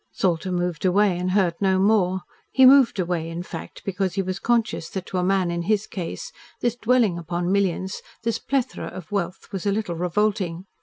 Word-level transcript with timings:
Salter 0.11 0.51
moved 0.51 0.83
away 0.83 1.15
and 1.15 1.29
heard 1.29 1.53
no 1.61 1.77
more. 1.77 2.21
He 2.51 2.65
moved 2.65 2.97
away, 2.97 3.29
in 3.29 3.43
fact, 3.43 3.83
because 3.85 4.15
he 4.15 4.23
was 4.23 4.39
conscious 4.39 4.89
that 4.89 5.05
to 5.05 5.19
a 5.19 5.23
man 5.23 5.51
in 5.51 5.61
his 5.61 5.85
case, 5.85 6.31
this 6.59 6.75
dwelling 6.75 7.19
upon 7.19 7.51
millions, 7.51 8.01
this 8.23 8.39
plethora 8.39 8.87
of 8.87 9.11
wealth, 9.11 9.49
was 9.51 9.67
a 9.67 9.71
little 9.71 9.93
revolting. 9.95 10.65